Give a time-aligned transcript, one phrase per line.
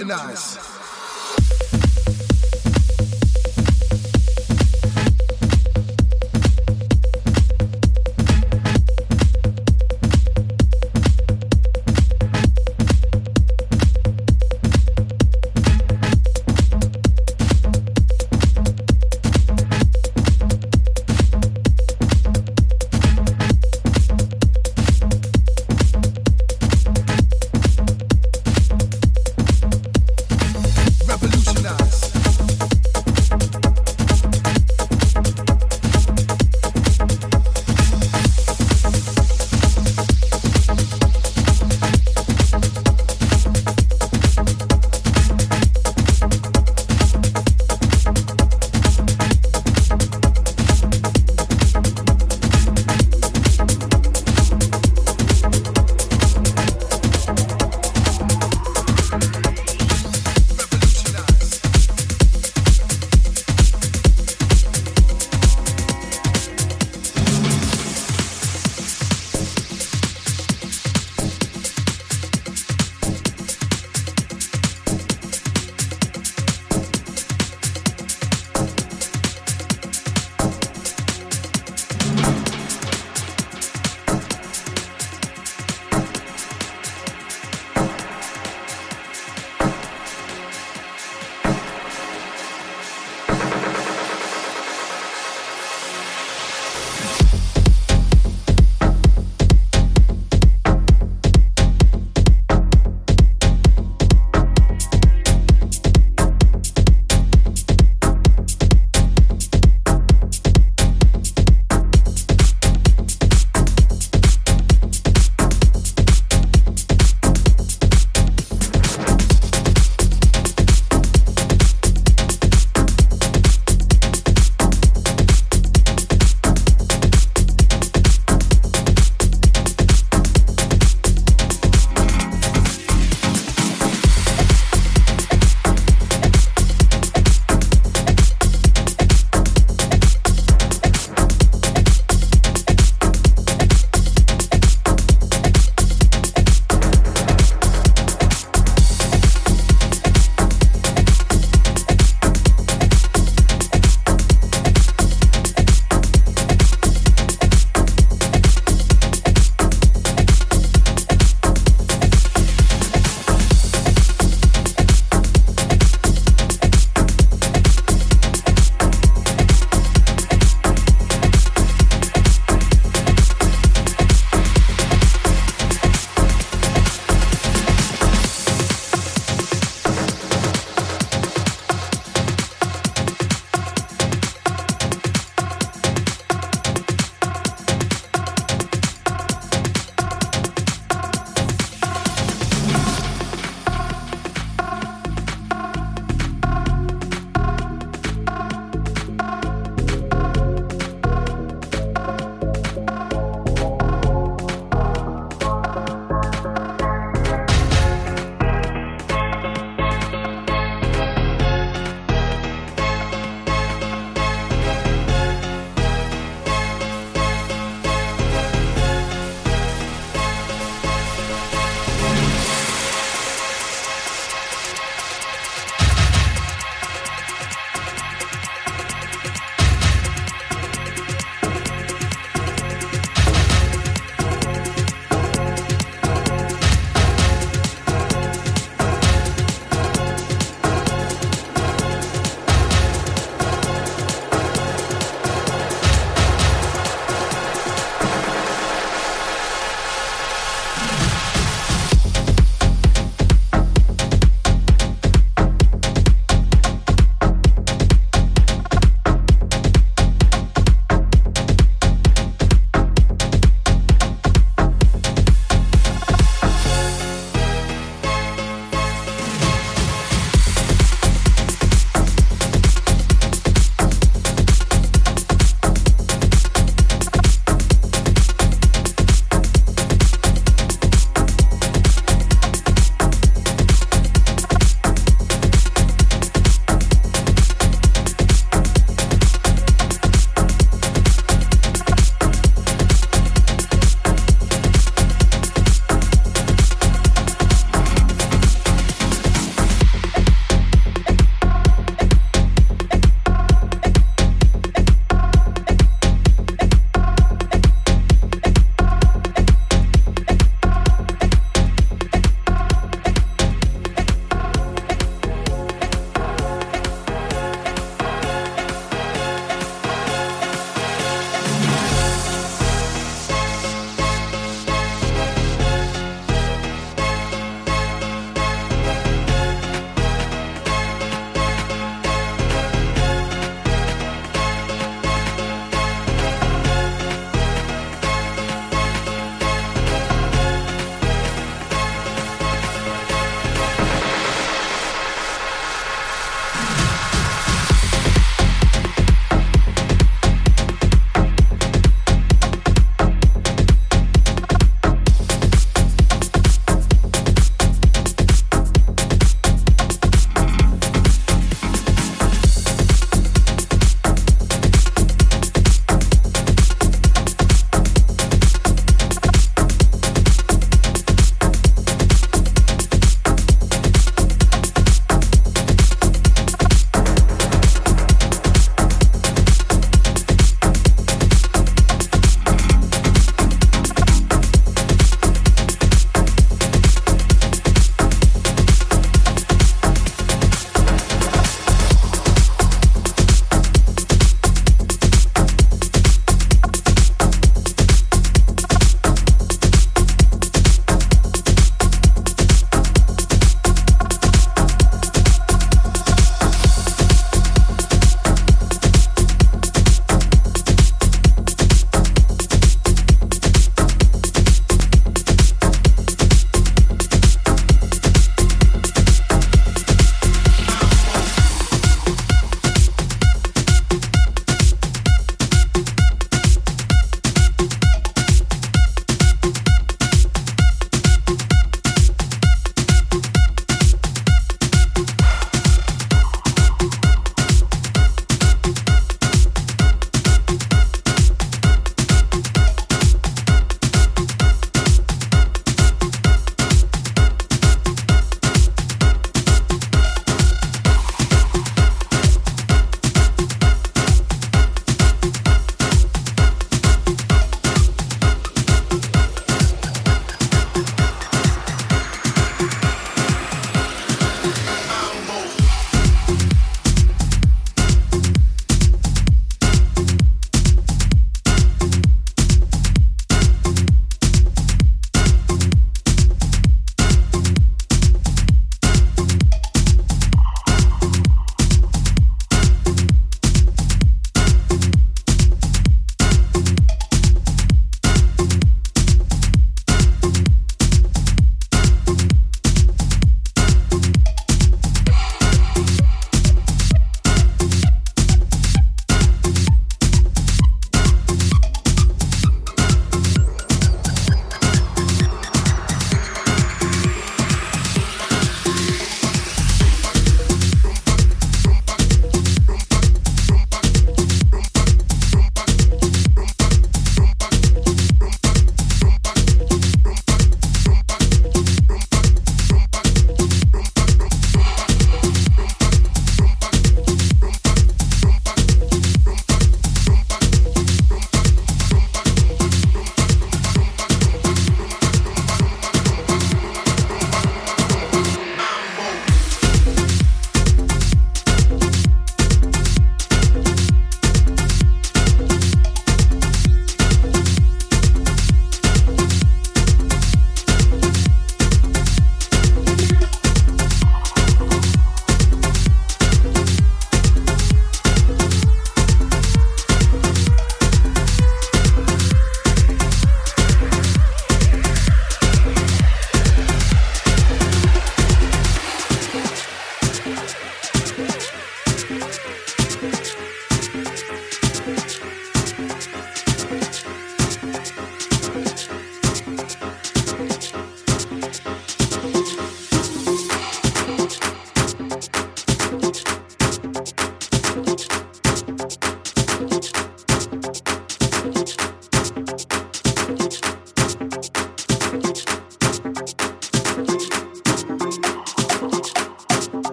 [0.00, 0.51] revolutionize.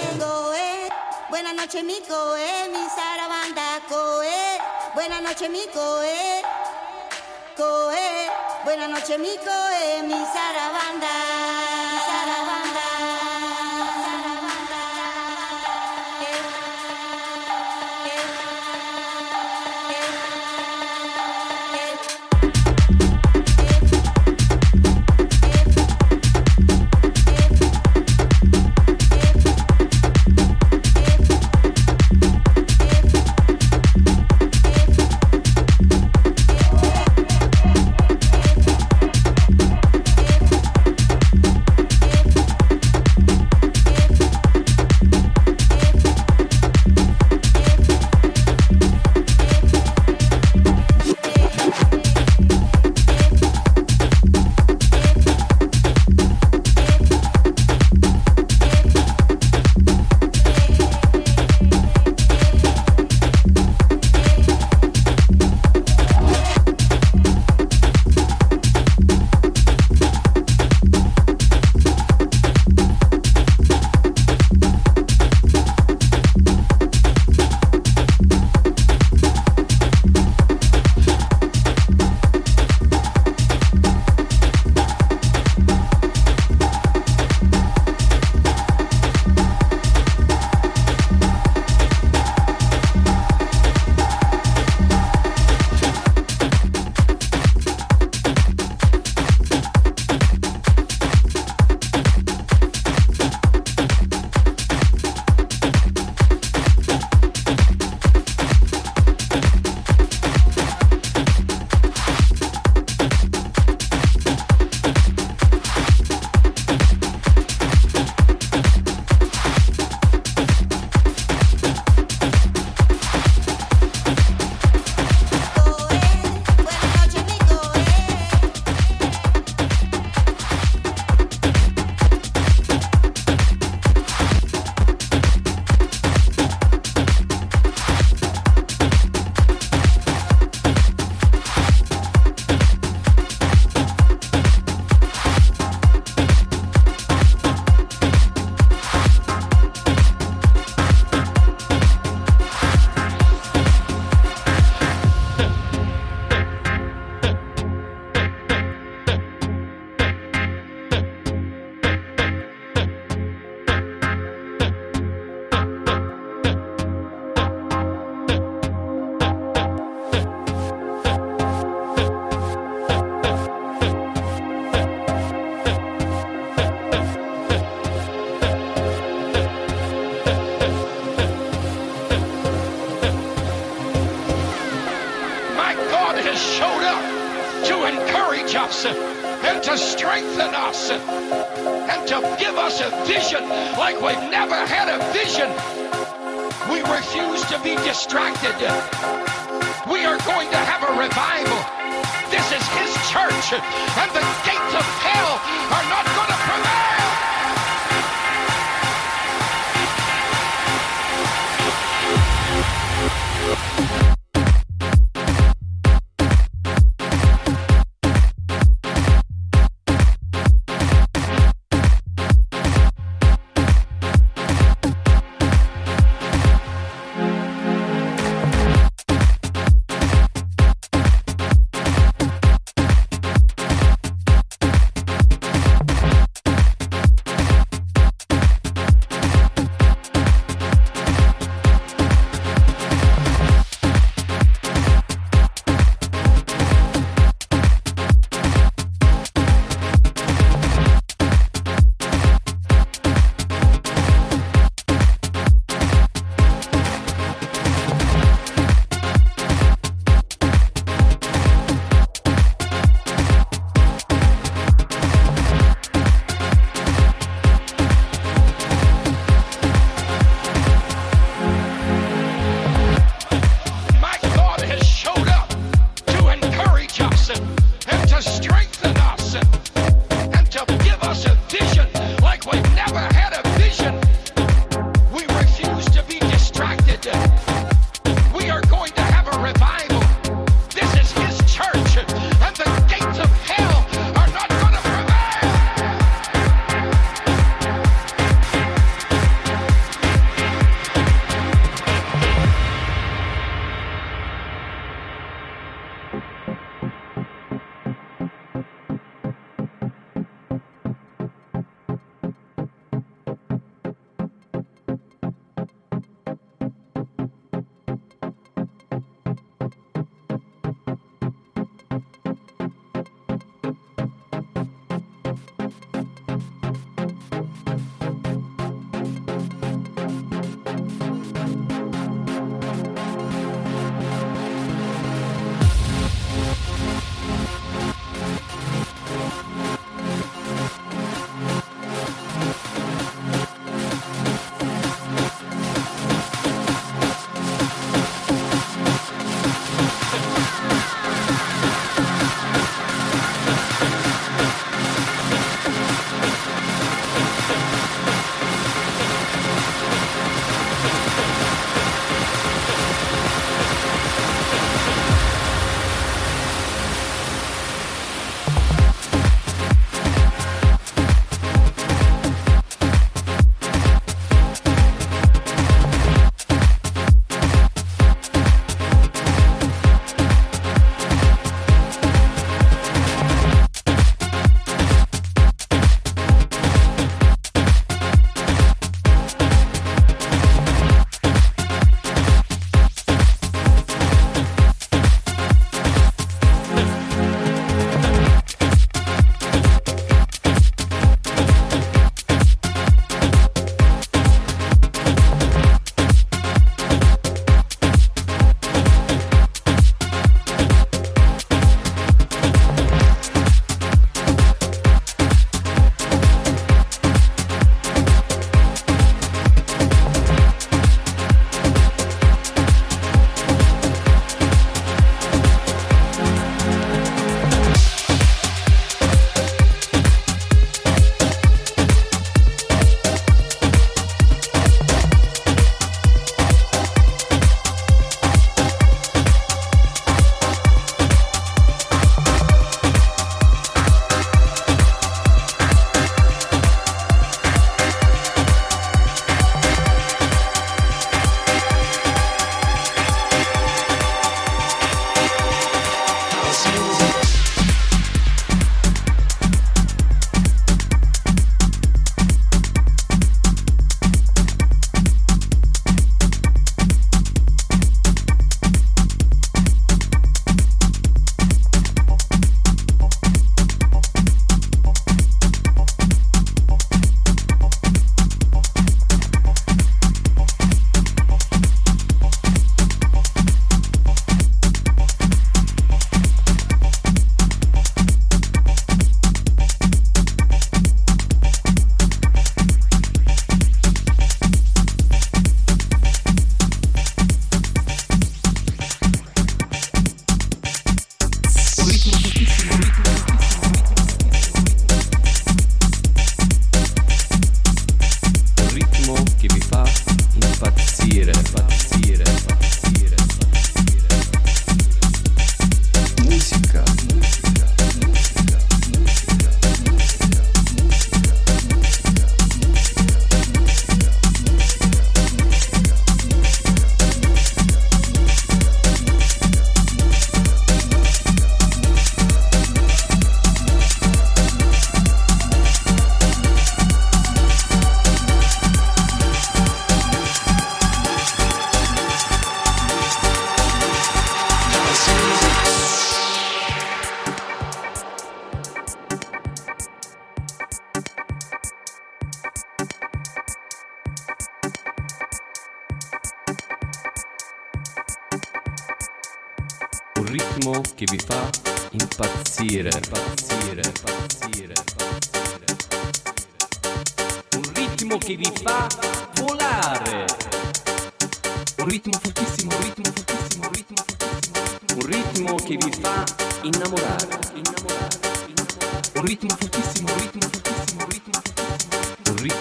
[0.00, 0.88] Eh.
[1.28, 2.68] Buenas noches, mi coe, eh.
[2.70, 4.58] mi sarabanda, coe.
[4.94, 5.70] Buenas noches, mi eh.
[5.72, 6.42] coe,
[7.56, 8.30] coe.
[8.64, 11.14] Buenas noches, mi coe, mi sarabanda,
[12.06, 13.17] sarabanda.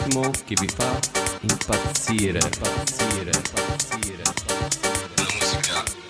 [0.08, 1.00] ritmo che vi fa
[1.42, 4.22] impazzire, impazzire, impazzire.
[4.22, 4.24] impazzire.
[5.16, 6.07] La musica